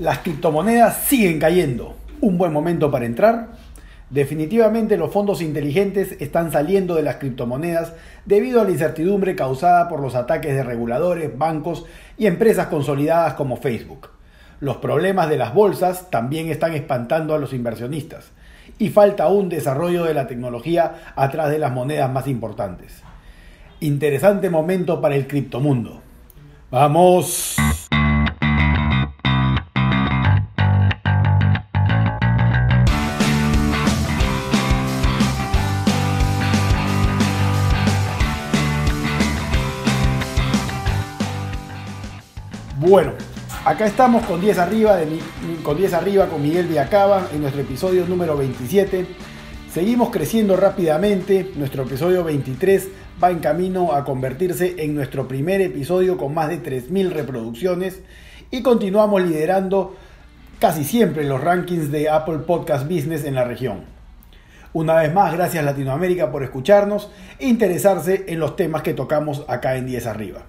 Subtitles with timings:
[0.00, 1.94] Las criptomonedas siguen cayendo.
[2.22, 3.48] ¿Un buen momento para entrar?
[4.08, 7.92] Definitivamente los fondos inteligentes están saliendo de las criptomonedas
[8.24, 11.84] debido a la incertidumbre causada por los ataques de reguladores, bancos
[12.16, 14.08] y empresas consolidadas como Facebook.
[14.58, 18.30] Los problemas de las bolsas también están espantando a los inversionistas
[18.78, 23.02] y falta un desarrollo de la tecnología atrás de las monedas más importantes.
[23.80, 26.00] Interesante momento para el criptomundo.
[26.70, 27.58] ¡Vamos!
[42.90, 43.12] Bueno,
[43.64, 44.98] acá estamos con 10 arriba,
[45.62, 49.06] con 10 arriba con Miguel Villacaba en nuestro episodio número 27.
[49.72, 52.88] Seguimos creciendo rápidamente, nuestro episodio 23
[53.22, 58.00] va en camino a convertirse en nuestro primer episodio con más de 3.000 reproducciones
[58.50, 59.94] y continuamos liderando
[60.58, 63.84] casi siempre los rankings de Apple Podcast Business en la región.
[64.72, 69.76] Una vez más, gracias Latinoamérica por escucharnos e interesarse en los temas que tocamos acá
[69.76, 70.42] en 10 arriba.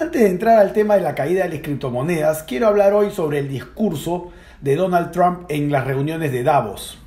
[0.00, 3.40] Antes de entrar al tema de la caída de las criptomonedas, quiero hablar hoy sobre
[3.40, 6.98] el discurso de Donald Trump en las reuniones de Davos.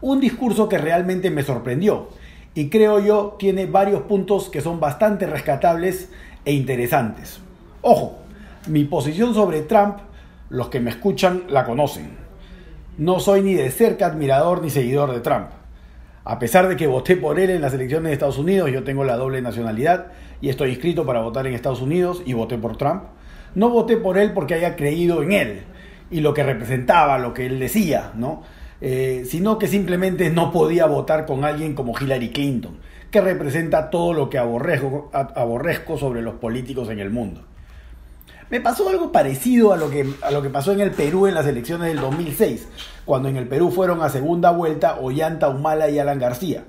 [0.00, 2.10] Un discurso que realmente me sorprendió
[2.54, 6.10] y creo yo tiene varios puntos que son bastante rescatables
[6.44, 7.40] e interesantes.
[7.82, 8.18] Ojo,
[8.68, 9.96] mi posición sobre Trump,
[10.48, 12.10] los que me escuchan la conocen.
[12.98, 15.48] No soy ni de cerca admirador ni seguidor de Trump.
[16.24, 19.04] A pesar de que voté por él en las elecciones de Estados Unidos, yo tengo
[19.04, 20.08] la doble nacionalidad
[20.42, 23.04] y estoy inscrito para votar en Estados Unidos y voté por Trump.
[23.54, 25.62] No voté por él porque haya creído en él
[26.10, 28.42] y lo que representaba, lo que él decía, ¿no?
[28.82, 32.78] Eh, sino que simplemente no podía votar con alguien como Hillary Clinton,
[33.10, 37.44] que representa todo lo que aborrezco, aborrezco sobre los políticos en el mundo.
[38.50, 41.34] Me pasó algo parecido a lo, que, a lo que pasó en el Perú en
[41.34, 42.66] las elecciones del 2006,
[43.04, 46.64] cuando en el Perú fueron a segunda vuelta Ollanta Humala y Alan García.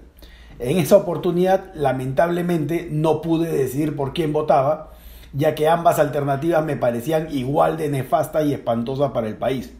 [0.59, 4.91] En esa oportunidad, lamentablemente, no pude decidir por quién votaba,
[5.33, 9.73] ya que ambas alternativas me parecían igual de nefasta y espantosa para el país.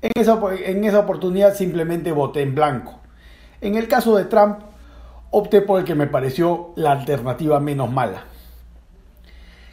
[0.00, 3.00] En esa, en esa oportunidad simplemente voté en blanco.
[3.60, 4.60] En el caso de Trump,
[5.30, 8.24] opté por el que me pareció la alternativa menos mala.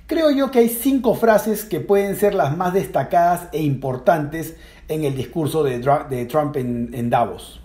[0.05, 4.57] Creo yo que hay cinco frases que pueden ser las más destacadas e importantes
[4.89, 5.79] en el discurso de,
[6.25, 7.61] Trump en, Davos.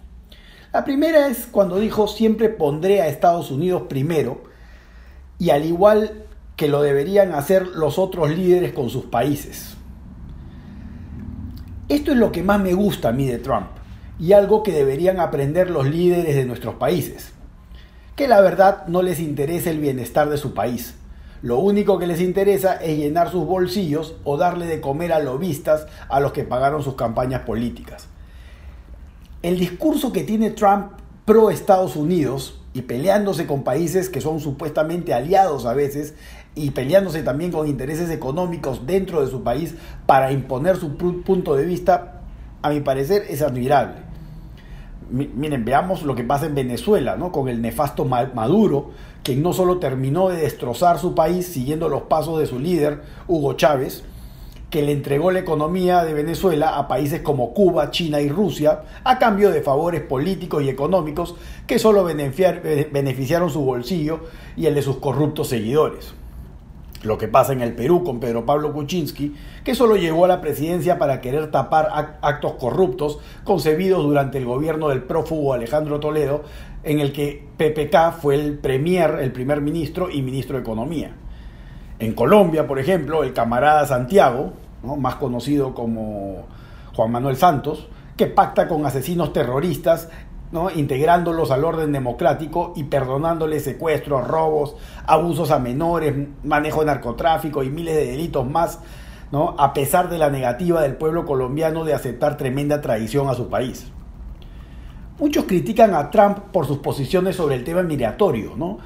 [0.72, 4.44] La primera es cuando dijo siempre pondré a Estados Unidos primero
[5.41, 9.76] y al igual que lo deberían hacer los otros líderes con sus países.
[11.88, 13.66] Esto es lo que más me gusta a mí de Trump
[14.20, 17.32] y algo que deberían aprender los líderes de nuestros países.
[18.15, 20.97] Que la verdad no les interesa el bienestar de su país
[21.43, 25.87] lo único que les interesa es llenar sus bolsillos o darle de comer a lobistas
[26.09, 28.09] a los que pagaron sus campañas políticas.
[29.43, 30.93] El discurso que tiene Trump
[31.25, 36.15] pro Estados Unidos y peleándose con países que son supuestamente aliados a veces
[36.54, 39.75] y peleándose también con intereses económicos dentro de su país
[40.06, 42.22] para imponer su punto de vista,
[42.62, 44.07] a mi parecer es admirable.
[45.10, 47.32] Miren, veamos lo que pasa en Venezuela, ¿no?
[47.32, 48.91] Con el nefasto Maduro,
[49.22, 53.54] que no solo terminó de destrozar su país siguiendo los pasos de su líder, Hugo
[53.54, 54.04] Chávez,
[54.70, 59.19] que le entregó la economía de Venezuela a países como Cuba, China y Rusia a
[59.19, 61.36] cambio de favores políticos y económicos
[61.66, 64.20] que solo beneficiaron su bolsillo
[64.56, 66.12] y el de sus corruptos seguidores
[67.03, 70.41] lo que pasa en el Perú con Pedro Pablo Kuczynski, que solo llegó a la
[70.41, 76.42] presidencia para querer tapar actos corruptos concebidos durante el gobierno del prófugo Alejandro Toledo,
[76.82, 81.12] en el que PPK fue el premier, el primer ministro y ministro de Economía.
[81.98, 86.47] En Colombia, por ejemplo, el camarada Santiago, más conocido como
[86.94, 90.08] Juan Manuel Santos, que pacta con asesinos terroristas
[90.75, 94.76] integrándolos al orden democrático y perdonándoles secuestros, robos,
[95.06, 98.81] abusos a menores, manejo de narcotráfico y miles de delitos más,
[99.31, 99.54] ¿no?
[99.58, 103.87] a pesar de la negativa del pueblo colombiano de aceptar tremenda traición a su país.
[105.19, 108.78] Muchos critican a Trump por sus posiciones sobre el tema migratorio ¿no?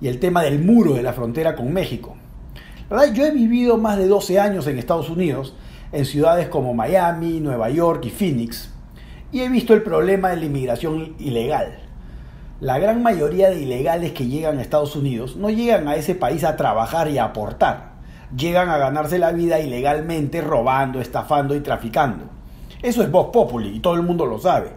[0.00, 2.16] y el tema del muro de la frontera con México.
[2.88, 3.12] ¿verdad?
[3.12, 5.54] Yo he vivido más de 12 años en Estados Unidos,
[5.92, 8.72] en ciudades como Miami, Nueva York y Phoenix,
[9.32, 11.78] y he visto el problema de la inmigración ilegal.
[12.60, 16.44] La gran mayoría de ilegales que llegan a Estados Unidos no llegan a ese país
[16.44, 17.92] a trabajar y a aportar.
[18.36, 22.26] Llegan a ganarse la vida ilegalmente robando, estafando y traficando.
[22.82, 24.72] Eso es Vox Populi y todo el mundo lo sabe.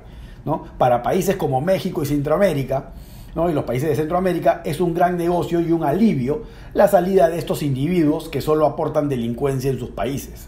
[0.46, 0.64] ¿no?
[0.78, 2.92] Para países como México y Centroamérica,
[3.36, 3.50] ¿no?
[3.50, 7.38] y los países de Centroamérica, es un gran negocio y un alivio la salida de
[7.38, 10.48] estos individuos que solo aportan delincuencia en sus países.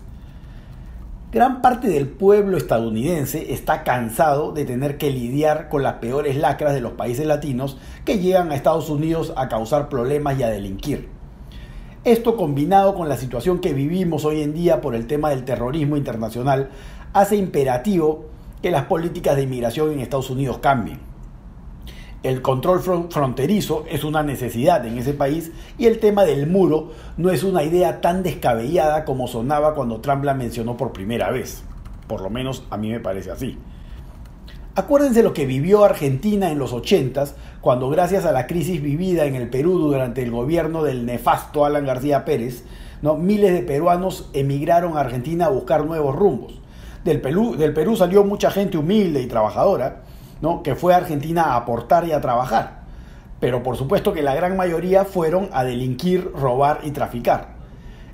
[1.35, 6.73] Gran parte del pueblo estadounidense está cansado de tener que lidiar con las peores lacras
[6.73, 11.09] de los países latinos que llegan a Estados Unidos a causar problemas y a delinquir.
[12.05, 15.97] Esto combinado con la situación que vivimos hoy en día por el tema del terrorismo
[15.97, 16.69] internacional
[17.11, 18.27] hace imperativo
[18.61, 21.14] que las políticas de inmigración en Estados Unidos cambien.
[22.25, 22.81] El control
[23.11, 27.61] fronterizo es una necesidad en ese país y el tema del muro no es una
[27.61, 31.61] idea tan descabellada como sonaba cuando Trump la mencionó por primera vez.
[32.07, 33.59] Por lo menos a mí me parece así.
[34.73, 37.25] Acuérdense lo que vivió Argentina en los 80
[37.61, 41.85] cuando gracias a la crisis vivida en el Perú durante el gobierno del nefasto Alan
[41.85, 42.63] García Pérez,
[43.19, 46.59] miles de peruanos emigraron a Argentina a buscar nuevos rumbos.
[47.03, 50.04] Del Perú salió mucha gente humilde y trabajadora,
[50.63, 52.85] que fue a Argentina a aportar y a trabajar.
[53.39, 57.55] Pero por supuesto que la gran mayoría fueron a delinquir, robar y traficar.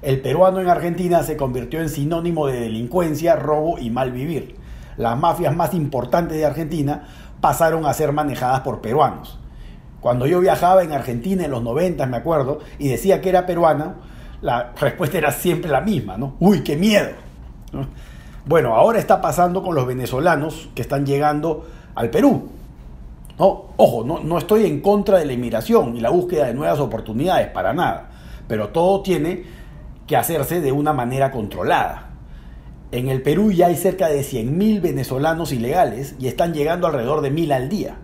[0.01, 4.56] El peruano en Argentina se convirtió en sinónimo de delincuencia, robo y mal vivir.
[4.98, 7.04] Las mafias más importantes de Argentina
[7.39, 9.38] pasaron a ser manejadas por peruanos.
[10.00, 13.95] Cuando yo viajaba en Argentina en los 90, me acuerdo, y decía que era peruana,
[14.42, 16.36] la respuesta era siempre la misma, ¿no?
[16.39, 17.12] ¡Uy, qué miedo!
[18.45, 22.49] Bueno, ahora está pasando con los venezolanos que están llegando al Perú.
[23.39, 26.79] No, ojo, no, no estoy en contra de la inmigración y la búsqueda de nuevas
[26.79, 28.11] oportunidades, para nada.
[28.47, 29.43] Pero todo tiene
[30.05, 32.09] que hacerse de una manera controlada.
[32.91, 37.31] En el Perú ya hay cerca de 100.000 venezolanos ilegales y están llegando alrededor de
[37.31, 37.97] 1.000 al día.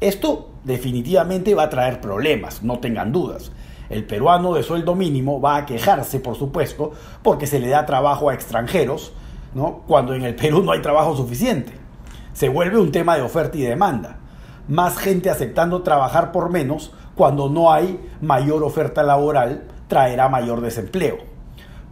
[0.00, 3.52] Esto definitivamente va a traer problemas, no tengan dudas.
[3.90, 6.92] El peruano de sueldo mínimo va a quejarse, por supuesto,
[7.22, 9.12] porque se le da trabajo a extranjeros,
[9.54, 9.82] ¿no?
[9.86, 11.83] cuando en el Perú no hay trabajo suficiente
[12.34, 14.18] se vuelve un tema de oferta y demanda.
[14.68, 21.18] Más gente aceptando trabajar por menos cuando no hay mayor oferta laboral traerá mayor desempleo.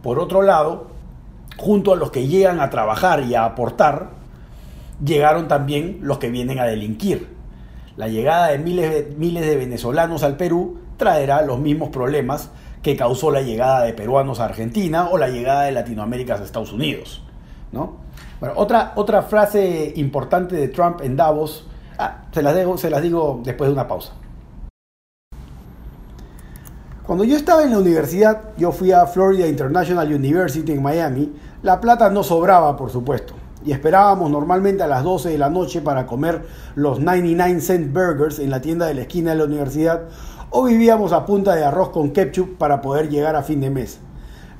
[0.03, 0.87] Por otro lado,
[1.57, 4.09] junto a los que llegan a trabajar y a aportar,
[5.03, 7.29] llegaron también los que vienen a delinquir.
[7.95, 12.49] La llegada de miles de, miles de venezolanos al Perú traerá los mismos problemas
[12.81, 16.73] que causó la llegada de peruanos a Argentina o la llegada de Latinoamérica a Estados
[16.73, 17.23] Unidos.
[17.73, 17.97] ¿No?
[18.39, 21.67] Bueno, otra, otra frase importante de Trump en Davos,
[21.97, 24.13] ah, se, las se las digo después de una pausa.
[27.05, 31.81] Cuando yo estaba en la universidad, yo fui a Florida International University en Miami, la
[31.81, 33.33] plata no sobraba, por supuesto,
[33.65, 38.39] y esperábamos normalmente a las 12 de la noche para comer los 99 cent burgers
[38.39, 40.03] en la tienda de la esquina de la universidad,
[40.49, 43.99] o vivíamos a punta de arroz con ketchup para poder llegar a fin de mes.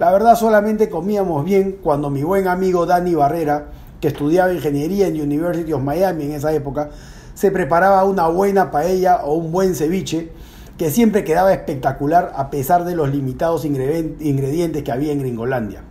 [0.04, 3.68] La verdad solamente comíamos bien cuando mi buen amigo Dani Barrera,
[4.02, 6.90] que estudiaba ingeniería en University of Miami en esa época,
[7.36, 10.30] se preparaba una buena paella o un buen ceviche
[10.78, 15.84] que siempre quedaba espectacular a pesar de los limitados ingredientes que había en Gringolandia.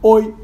[0.00, 0.34] Hoy,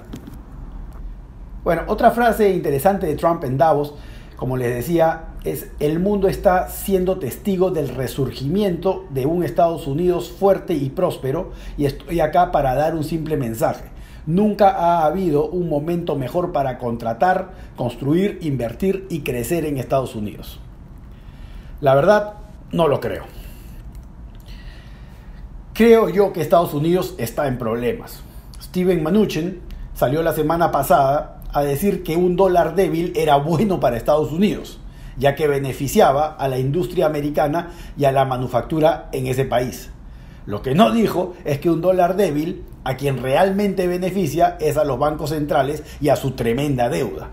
[1.63, 3.93] Bueno, otra frase interesante de Trump en Davos,
[4.36, 10.31] como les decía, es el mundo está siendo testigo del resurgimiento de un Estados Unidos
[10.31, 13.86] fuerte y próspero y estoy acá para dar un simple mensaje.
[14.25, 20.59] Nunca ha habido un momento mejor para contratar, construir, invertir y crecer en Estados Unidos.
[21.81, 22.33] La verdad,
[22.71, 23.24] no lo creo.
[25.74, 28.21] Creo yo que Estados Unidos está en problemas.
[28.69, 29.61] Steven Mnuchin
[29.95, 34.79] salió la semana pasada a decir que un dólar débil era bueno para Estados Unidos,
[35.17, 39.89] ya que beneficiaba a la industria americana y a la manufactura en ese país.
[40.45, 44.83] Lo que no dijo es que un dólar débil a quien realmente beneficia es a
[44.83, 47.29] los bancos centrales y a su tremenda deuda.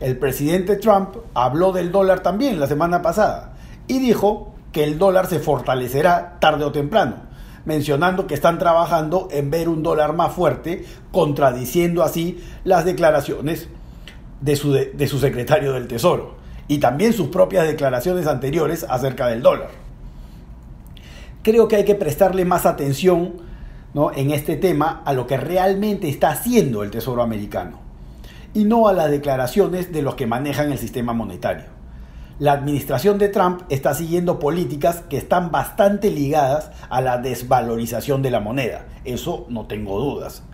[0.00, 3.54] El presidente Trump habló del dólar también la semana pasada
[3.86, 7.27] y dijo que el dólar se fortalecerá tarde o temprano
[7.68, 13.68] mencionando que están trabajando en ver un dólar más fuerte, contradiciendo así las declaraciones
[14.40, 19.42] de su, de, su secretario del Tesoro y también sus propias declaraciones anteriores acerca del
[19.42, 19.68] dólar.
[21.42, 23.34] Creo que hay que prestarle más atención
[23.92, 24.12] ¿no?
[24.12, 27.80] en este tema a lo que realmente está haciendo el Tesoro americano.
[28.54, 31.77] y no a las declaraciones de los que manejan el sistema monetario.
[32.38, 38.30] La administración de Trump está siguiendo políticas que están bastante ligadas a la desvalorización de
[38.30, 40.44] la moneda, eso no tengo dudas.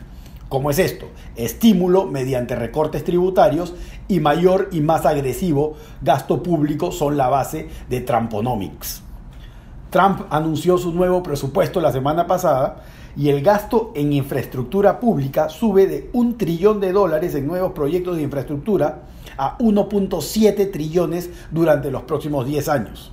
[0.48, 1.10] ¿Cómo es esto?
[1.36, 3.74] Estímulo mediante recortes tributarios
[4.08, 9.02] y mayor y más agresivo gasto público son la base de Trumponomics.
[9.90, 12.82] Trump anunció su nuevo presupuesto la semana pasada
[13.14, 18.16] y el gasto en infraestructura pública sube de un trillón de dólares en nuevos proyectos
[18.16, 19.02] de infraestructura
[19.36, 23.12] a 1.7 trillones durante los próximos 10 años.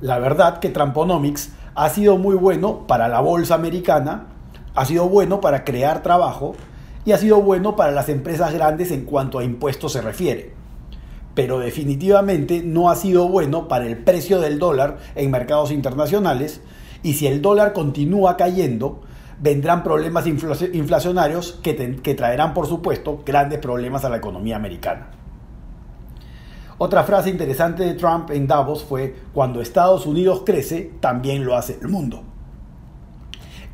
[0.00, 4.26] La verdad que Trumponomics ha sido muy bueno para la bolsa americana,
[4.74, 6.54] ha sido bueno para crear trabajo
[7.04, 10.52] y ha sido bueno para las empresas grandes en cuanto a impuestos se refiere.
[11.34, 16.60] Pero definitivamente no ha sido bueno para el precio del dólar en mercados internacionales
[17.02, 19.00] y si el dólar continúa cayendo,
[19.40, 25.10] vendrán problemas inflacionarios que, traerán, por supuesto, grandes problemas a la economía americana.
[26.78, 31.78] Otra frase interesante de Trump en Davos fue, cuando Estados Unidos crece, también lo hace
[31.80, 32.22] el mundo.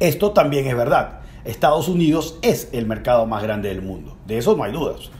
[0.01, 1.21] Esto también es verdad.
[1.45, 4.17] Estados Unidos es el mercado más grande del mundo.
[4.27, 5.11] De eso no hay dudas.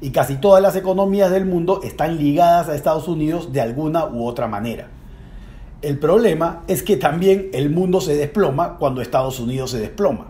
[0.00, 4.26] Y casi todas las economías del mundo están ligadas a Estados Unidos de alguna u
[4.26, 4.88] otra manera.
[5.82, 10.28] El problema es que también el mundo se desploma cuando Estados Unidos se desploma.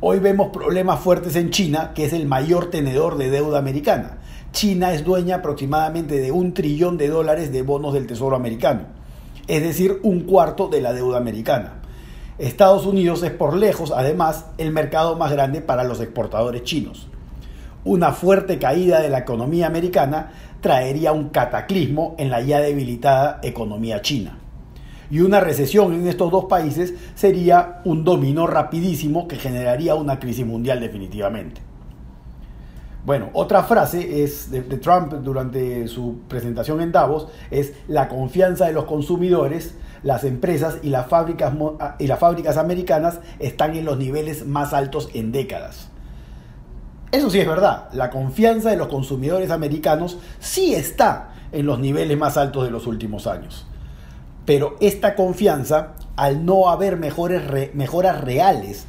[0.00, 4.18] Hoy vemos problemas fuertes en China, que es el mayor tenedor de deuda americana.
[4.52, 8.84] China es dueña aproximadamente de un trillón de dólares de bonos del Tesoro americano,
[9.48, 11.82] es decir, un cuarto de la deuda americana.
[12.38, 17.06] Estados Unidos es por lejos, además, el mercado más grande para los exportadores chinos.
[17.84, 24.00] Una fuerte caída de la economía americana traería un cataclismo en la ya debilitada economía
[24.00, 24.37] china.
[25.10, 30.44] Y una recesión en estos dos países sería un dominó rapidísimo que generaría una crisis
[30.44, 31.68] mundial definitivamente.
[33.08, 38.74] Bueno, otra frase es de, Trump durante su presentación en Davos es la confianza de
[38.74, 41.54] los consumidores, las empresas y las fábricas,
[41.98, 45.88] y las fábricas americanas están en los niveles más altos en décadas.
[47.10, 52.18] Eso sí es verdad, la confianza de los consumidores americanos sí está en los niveles
[52.18, 53.66] más altos de los últimos años.
[54.48, 58.86] Pero esta confianza, al no haber mejores mejoras reales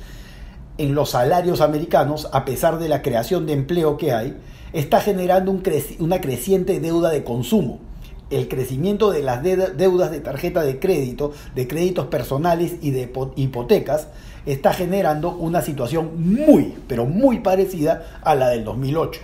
[0.77, 4.37] en los salarios americanos, a pesar de la creación de empleo que hay,
[4.71, 5.53] está generando
[5.99, 7.81] una creciente deuda de consumo.
[8.29, 14.07] El crecimiento de las deudas de tarjeta de crédito, de créditos personales y de hipotecas
[14.45, 19.19] está generando una situación muy, pero muy parecida a la del 2008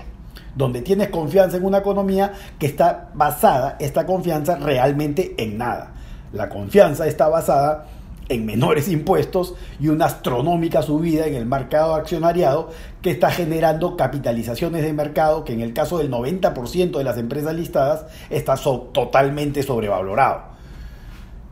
[0.58, 5.95] donde tienes confianza en una economía que está basada, esta confianza realmente en nada.
[6.36, 7.86] La confianza está basada
[8.28, 14.84] en menores impuestos y una astronómica subida en el mercado accionariado que está generando capitalizaciones
[14.84, 20.56] de mercado que en el caso del 90% de las empresas listadas está totalmente sobrevalorado.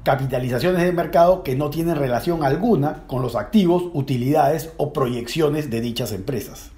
[0.03, 5.79] Capitalizaciones de mercado que no tienen relación alguna con los activos, utilidades o proyecciones de
[5.79, 6.72] dichas empresas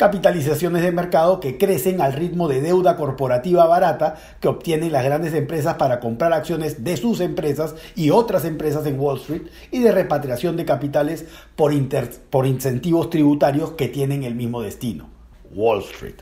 [0.00, 5.34] capitalizaciones de mercado que crecen al ritmo de deuda corporativa barata que obtienen las grandes
[5.34, 9.92] empresas para comprar acciones de sus empresas y otras empresas en Wall Street y de
[9.92, 11.74] repatriación de capitales por,
[12.30, 15.10] por incentivos tributarios que tienen el mismo destino,
[15.54, 16.14] Wall Street.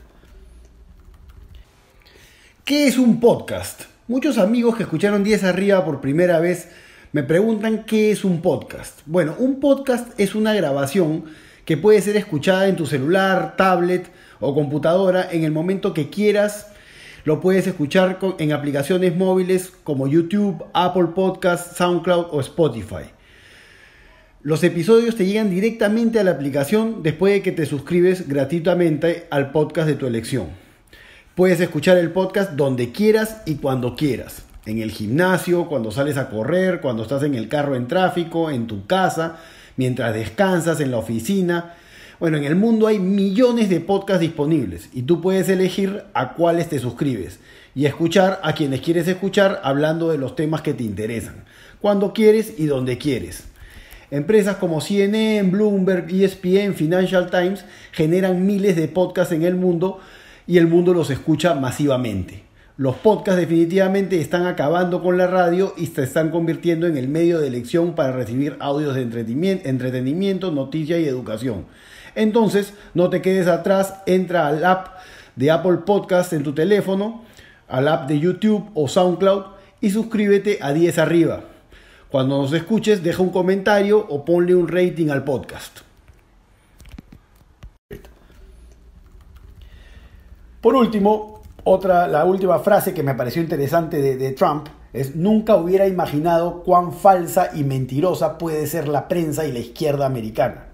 [2.65, 3.83] ¿Qué es un podcast?
[4.09, 6.67] Muchos amigos que escucharon 10 arriba por primera vez
[7.13, 8.99] me preguntan qué es un podcast.
[9.05, 11.23] Bueno, un podcast es una grabación
[11.69, 14.09] que puede ser escuchada en tu celular, tablet
[14.39, 16.65] o computadora en el momento que quieras.
[17.25, 23.11] Lo puedes escuchar en aplicaciones móviles como YouTube, Apple Podcasts, SoundCloud o Spotify.
[24.41, 29.51] Los episodios te llegan directamente a la aplicación después de que te suscribes gratuitamente al
[29.51, 30.47] podcast de tu elección.
[31.35, 34.41] Puedes escuchar el podcast donde quieras y cuando quieras.
[34.65, 38.65] En el gimnasio, cuando sales a correr, cuando estás en el carro en tráfico, en
[38.65, 39.37] tu casa
[39.79, 41.75] mientras descansas en la oficina.
[42.19, 46.67] Bueno, en el mundo hay millones de podcasts disponibles y tú puedes elegir a cuáles
[46.67, 47.39] te suscribes
[47.73, 51.45] y escuchar a quienes quieres escuchar hablando de los temas que te interesan,
[51.79, 53.45] cuando quieres y donde quieres.
[54.11, 60.01] Empresas como CNN, Bloomberg, ESPN, Financial Times generan miles de podcasts en el mundo
[60.45, 62.48] y el mundo los escucha masivamente.
[62.79, 67.41] Los podcasts definitivamente están acabando con la radio y se están convirtiendo en el medio
[67.41, 71.65] de elección para recibir audios de entretenimiento, noticia y educación.
[72.15, 74.99] Entonces, no te quedes atrás, entra al app
[75.35, 77.25] de Apple Podcast en tu teléfono,
[77.67, 79.43] al app de YouTube o SoundCloud
[79.81, 81.43] y suscríbete a 10 arriba.
[82.09, 85.79] Cuando nos escuches, deja un comentario o ponle un rating al podcast.
[90.61, 95.87] Por último, otra, la última frase que me pareció interesante de, Trump es nunca hubiera
[95.87, 100.65] imaginado cuán falsa y mentirosa puede ser la prensa y la izquierda americana.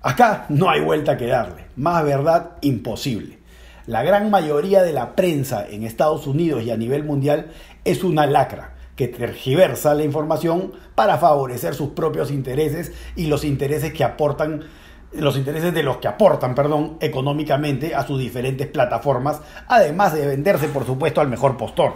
[0.00, 3.38] Acá no hay vuelta que darle, más verdad imposible.
[3.86, 7.48] La gran mayoría de la prensa en Estados Unidos y a nivel mundial
[7.84, 13.92] es una lacra que tergiversa la información para favorecer sus propios intereses y los intereses
[13.92, 14.64] que aportan
[15.12, 20.68] los intereses de los que aportan, perdón, económicamente a sus diferentes plataformas, además de venderse,
[20.68, 21.94] por supuesto, al mejor postor.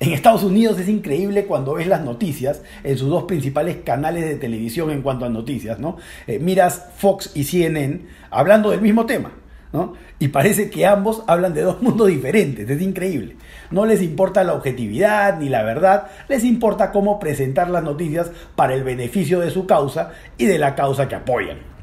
[0.00, 4.36] En Estados Unidos es increíble cuando ves las noticias en sus dos principales canales de
[4.36, 5.96] televisión en cuanto a noticias, ¿no?
[6.28, 9.32] Eh, miras Fox y CNN hablando del mismo tema,
[9.72, 9.94] ¿no?
[10.20, 13.36] Y parece que ambos hablan de dos mundos diferentes, es increíble.
[13.72, 18.74] No les importa la objetividad ni la verdad, les importa cómo presentar las noticias para
[18.74, 21.77] el beneficio de su causa y de la causa que apoyan.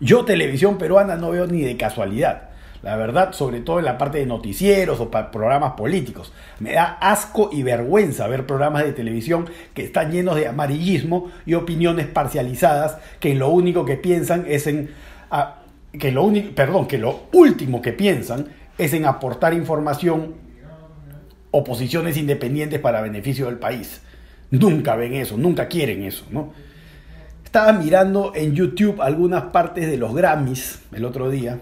[0.00, 2.48] Yo televisión peruana no veo ni de casualidad.
[2.82, 6.32] La verdad, sobre todo en la parte de noticieros o programas políticos.
[6.60, 11.54] Me da asco y vergüenza ver programas de televisión que están llenos de amarillismo y
[11.54, 14.88] opiniones parcializadas que lo único que piensan es en...
[15.98, 18.46] que lo único, perdón, que lo último que piensan
[18.78, 20.36] es en aportar información
[21.50, 24.00] o posiciones independientes para beneficio del país.
[24.50, 26.52] Nunca ven eso, nunca quieren eso, ¿no?
[27.50, 31.58] Estaba mirando en YouTube algunas partes de los Grammys el otro día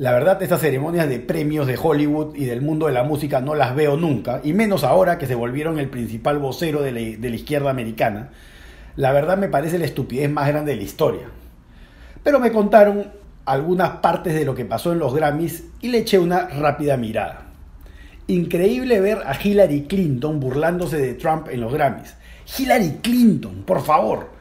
[0.00, 3.56] la verdad, estas ceremonias de premios de Hollywood y del mundo de la música no
[3.56, 7.70] las veo nunca, y menos ahora que se volvieron el principal vocero de la, izquierda
[7.70, 8.30] americana.
[8.94, 11.26] La verdad me parece la estupidez más grande de la historia.
[12.22, 13.08] Pero me contaron
[13.44, 17.48] algunas partes de lo que pasó en los Grammys y le eché una rápida mirada.
[18.28, 22.14] Increíble ver a Hillary Clinton burlándose de Trump en los Grammys.
[22.56, 24.39] Hillary Clinton, por favor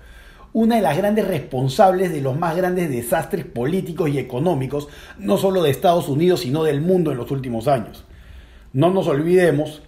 [0.54, 4.88] una de las grandes responsables de los más grandes desastres políticos y económicos,
[5.18, 8.06] no solo de Estados Unidos, sino del mundo en los últimos años.
[8.74, 9.84] No nos olvidemos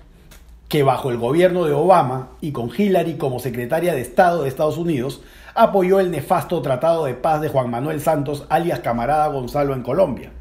[0.70, 4.78] que bajo el gobierno de Obama y con Hillary como secretaria de Estado de Estados
[4.78, 5.22] Unidos,
[5.54, 10.32] apoyó el nefasto Tratado de Paz de Juan Manuel Santos, alias Camarada Gonzalo en Colombia.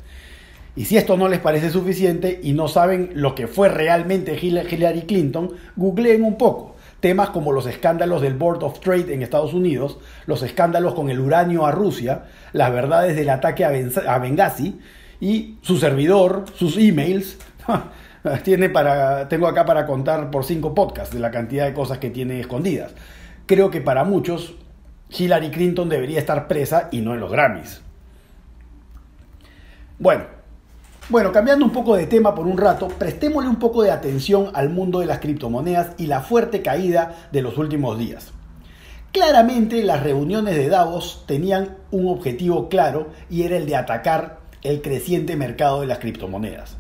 [0.77, 5.03] Y si esto no les parece suficiente y no saben lo que fue realmente Hillary
[5.03, 9.99] Clinton, googleen un poco temas como los escándalos del Board of Trade en Estados Unidos,
[10.27, 14.79] los escándalos con el uranio a Rusia, las verdades del ataque a Benghazi
[15.21, 17.39] y su servidor, sus emails.
[18.45, 22.11] tiene para, tengo acá para contar por cinco podcasts de la cantidad de cosas que
[22.11, 22.93] tiene escondidas.
[23.47, 24.55] Creo que para muchos
[25.11, 27.83] Hillary Clinton debería estar presa y no en los Grammys.
[29.99, 30.25] Bueno,
[31.11, 34.71] bueno, cambiando un poco de tema por un rato, prestémosle un poco de atención al
[34.71, 38.33] mundo de las criptomonedas y la fuerte caída de los últimos días.
[39.11, 44.83] Claramente las reuniones de Davos tenían un objetivo claro y era el de atacar el
[44.83, 46.77] creciente mercado de las criptomonedas.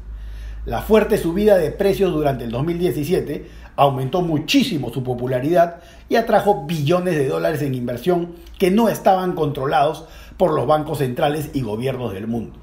[0.64, 7.16] La fuerte subida de precios durante el 2017 aumentó muchísimo su popularidad y atrajo billones
[7.16, 10.04] de dólares en inversión que no estaban controlados
[10.36, 12.60] por los bancos centrales y gobiernos del mundo.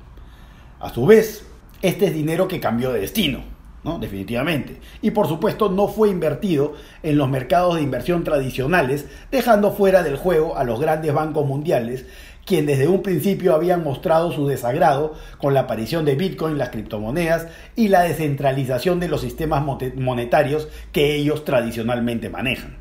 [0.79, 1.43] A su vez,
[1.81, 3.43] este es dinero que cambió de destino,
[3.83, 3.99] ¿no?
[3.99, 4.79] Definitivamente.
[5.01, 10.17] Y por supuesto no fue invertido en los mercados de inversión tradicionales, dejando fuera del
[10.17, 12.05] juego a los grandes bancos mundiales,
[12.45, 17.47] quienes desde un principio habían mostrado su desagrado con la aparición de Bitcoin, las criptomonedas
[17.75, 19.63] y la descentralización de los sistemas
[19.95, 22.77] monetarios que ellos tradicionalmente manejan.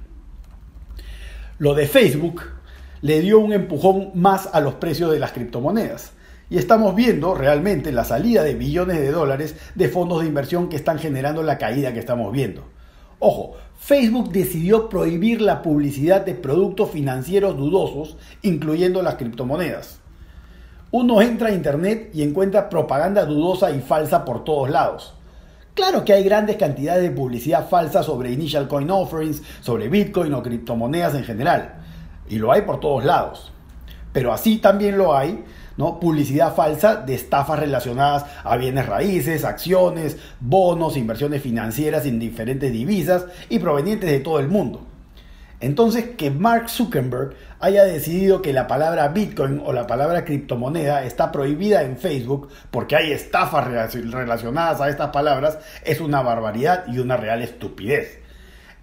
[1.59, 2.43] Lo de Facebook
[3.03, 6.13] le dio un empujón más a los precios de las criptomonedas
[6.49, 10.77] y estamos viendo realmente la salida de billones de dólares de fondos de inversión que
[10.77, 12.65] están generando la caída que estamos viendo.
[13.19, 20.01] Ojo, Facebook decidió prohibir la publicidad de productos financieros dudosos, incluyendo las criptomonedas.
[20.91, 25.15] Uno entra a Internet y encuentra propaganda dudosa y falsa por todos lados.
[25.75, 30.43] Claro que hay grandes cantidades de publicidad falsa sobre initial coin offerings, sobre Bitcoin o
[30.43, 31.75] criptomonedas en general.
[32.29, 33.53] Y lo hay por todos lados.
[34.13, 35.45] Pero así también lo hay
[35.77, 36.01] ¿no?
[36.01, 43.27] Publicidad falsa de estafas relacionadas a bienes raíces, acciones, bonos, inversiones financieras en diferentes divisas
[43.49, 44.87] y provenientes de todo el mundo.
[45.59, 51.33] Entonces, que Mark Zuckerberg haya decidido que la palabra Bitcoin o la palabra criptomoneda está
[51.33, 57.17] prohibida en Facebook porque hay estafas relacionadas a estas palabras es una barbaridad y una
[57.17, 58.21] real estupidez.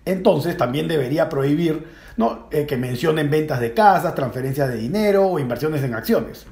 [0.05, 2.03] Entonces, también debería prohibir.
[2.51, 6.45] Eh, que mencionen ventas de casas, transferencias de dinero o inversiones en acciones.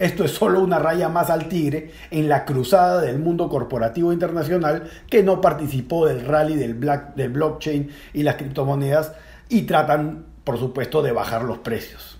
[0.00, 4.84] Esto es solo una raya más al tigre en la cruzada del mundo corporativo internacional
[5.10, 9.12] que no participó del rally del, blockchain y las criptomonedas
[9.50, 12.16] y tratan, por supuesto, de bajar los precios.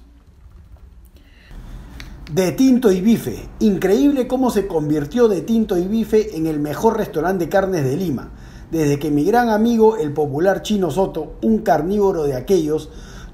[2.30, 3.48] De Tinto y Bife.
[3.60, 7.96] Increíble cómo se convirtió De Tinto y Bife en el mejor restaurante de carnes de
[7.96, 8.30] Lima.
[8.70, 12.90] Desde que mi gran amigo, el popular Chino Soto, un carnívoro de aquellos,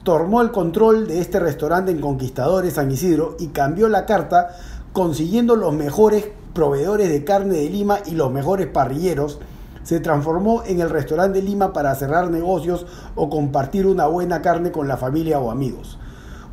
[0.07, 4.51] tomó el control de este restaurante en Conquistadores San Isidro y cambió la carta
[4.93, 9.41] consiguiendo los mejores proveedores de carne de Lima y los mejores parrilleros,
[9.83, 14.71] se transformó en el restaurante de Lima para cerrar negocios o compartir una buena carne
[14.71, 15.99] con la familia o amigos.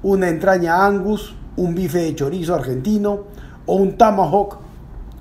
[0.02, 3.26] Una entraña angus, un bife de chorizo argentino
[3.68, 4.58] o un tomahawk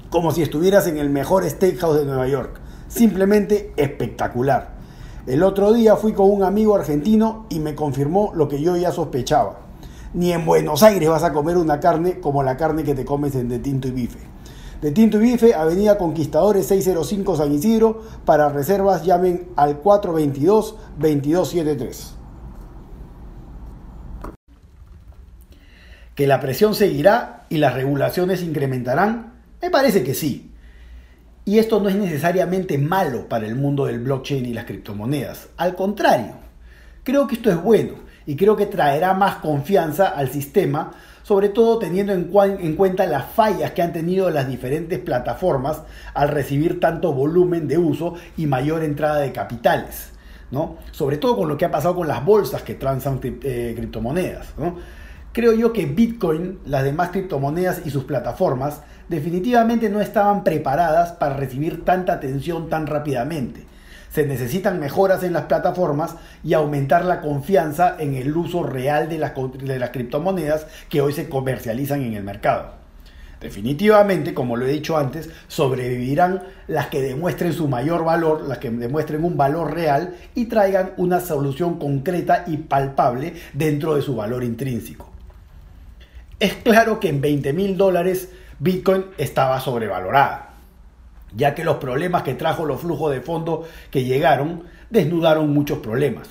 [0.08, 2.58] como si estuvieras en el mejor steakhouse de Nueva York.
[2.88, 4.81] Simplemente espectacular.
[5.26, 8.90] El otro día fui con un amigo argentino y me confirmó lo que yo ya
[8.90, 9.60] sospechaba.
[10.14, 13.36] Ni en Buenos Aires vas a comer una carne como la carne que te comes
[13.36, 14.18] en De Tinto y Bife.
[14.80, 18.02] De Tinto y Bife, Avenida Conquistadores 605 San Isidro.
[18.24, 22.14] Para reservas llamen al 422-2273.
[26.16, 29.34] ¿Que la presión seguirá y las regulaciones incrementarán?
[29.62, 30.51] Me parece que sí.
[31.44, 35.48] Y esto no es necesariamente malo para el mundo del blockchain y las criptomonedas.
[35.56, 36.34] Al contrario,
[37.02, 37.94] creo que esto es bueno
[38.26, 40.92] y creo que traerá más confianza al sistema,
[41.24, 45.82] sobre todo teniendo en, en, cuenta las fallas que han tenido las diferentes plataformas
[46.14, 50.12] al recibir tanto volumen de uso y mayor entrada de capitales.
[50.52, 50.76] ¿no?
[50.92, 54.48] Sobre todo con lo que ha pasado con las bolsas que transan eh, criptomonedas.
[54.56, 54.76] ¿no?
[55.32, 61.36] Creo yo que Bitcoin, las demás criptomonedas y sus plataformas definitivamente no estaban preparadas para
[61.36, 63.64] recibir tanta atención tan rápidamente.
[64.10, 69.18] Se necesitan mejoras en las plataformas y aumentar la confianza en el uso real de
[69.18, 72.72] las, de las criptomonedas que hoy se comercializan en el mercado.
[73.38, 78.70] Definitivamente, como lo he dicho antes, sobrevivirán las que demuestren su mayor valor, las que
[78.70, 84.42] demuestren un valor real y traigan una solución concreta y palpable dentro de su valor
[84.42, 85.10] intrínseco.
[86.38, 88.28] Es claro que en 20 mil dólares
[88.62, 90.50] Bitcoin estaba sobrevalorada,
[91.34, 96.28] ya que los problemas que trajo los flujos de fondo que llegaron desnudaron muchos problemas.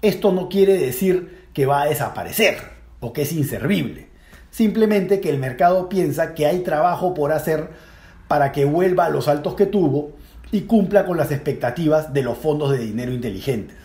[0.00, 2.58] Esto no quiere decir que va a desaparecer
[3.00, 4.06] o que es inservible,
[4.48, 7.70] simplemente que el mercado piensa que hay trabajo por hacer
[8.28, 10.12] para que vuelva a los altos que tuvo
[10.52, 13.76] y cumpla con las expectativas de los fondos de dinero inteligentes.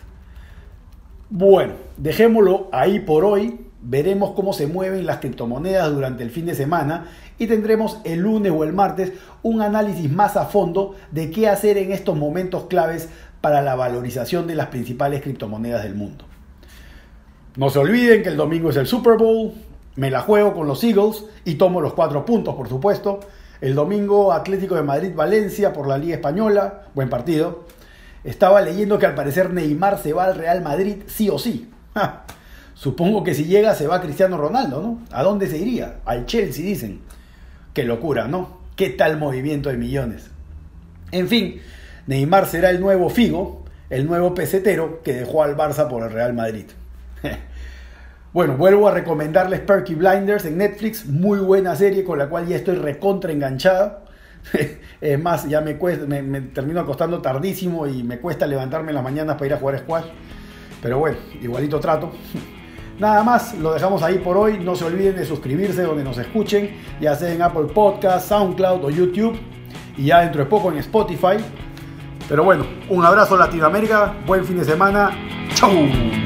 [1.30, 6.54] Bueno, dejémoslo ahí por hoy veremos cómo se mueven las criptomonedas durante el fin de
[6.54, 11.48] semana y tendremos el lunes o el martes un análisis más a fondo de qué
[11.48, 13.08] hacer en estos momentos claves
[13.40, 16.24] para la valorización de las principales criptomonedas del mundo.
[17.56, 19.52] No se olviden que el domingo es el Super Bowl,
[19.96, 23.20] me la juego con los Eagles y tomo los cuatro puntos, por supuesto.
[23.60, 27.64] El domingo Atlético de Madrid-Valencia por la Liga Española, buen partido.
[28.24, 31.70] Estaba leyendo que al parecer Neymar se va al Real Madrid sí o sí.
[32.82, 34.98] Supongo que si llega se va Cristiano Ronaldo, ¿no?
[35.12, 35.98] ¿A dónde se iría?
[36.04, 36.98] Al Chelsea, dicen.
[37.74, 38.58] Qué locura, ¿no?
[38.74, 40.32] ¿Qué tal movimiento de millones?
[41.12, 41.60] En fin,
[42.08, 46.34] Neymar será el nuevo Figo, el nuevo pesetero que dejó al Barça por el Real
[46.34, 46.64] Madrid.
[48.32, 52.56] bueno, vuelvo a recomendarles Perky Blinders en Netflix, muy buena serie con la cual ya
[52.56, 54.02] estoy recontra enganchada.
[55.00, 55.74] es más, ya me,
[56.52, 60.06] termino acostando tardísimo y me cuesta levantarme en las mañanas para ir a jugar squash.
[60.82, 62.10] Pero bueno, igualito trato.
[63.02, 64.60] Nada más, lo dejamos ahí por hoy.
[64.60, 68.90] No se olviden de suscribirse donde nos escuchen, ya sea en Apple Podcast, SoundCloud o
[68.90, 69.36] YouTube.
[69.96, 71.38] Y ya dentro de poco en Spotify.
[72.28, 75.10] Pero bueno, un abrazo Latinoamérica, buen fin de semana.
[75.52, 76.21] ¡Chau!